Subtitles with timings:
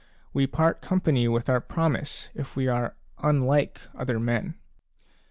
[0.33, 4.55] We part company with our promise if we are unlike other men.